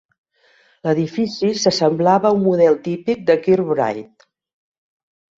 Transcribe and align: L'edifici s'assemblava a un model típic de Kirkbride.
L'edifici 0.85 1.49
s'assemblava 1.63 2.27
a 2.29 2.31
un 2.37 2.41
model 2.45 2.77
típic 2.87 3.21
de 3.27 3.35
Kirkbride. 3.43 4.03